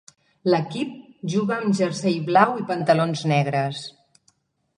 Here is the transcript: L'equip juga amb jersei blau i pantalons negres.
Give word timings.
L'equip 0.51 0.95
juga 1.33 1.57
amb 1.57 1.77
jersei 1.81 2.17
blau 2.31 2.57
i 2.63 2.67
pantalons 2.73 3.23
negres. 3.35 3.85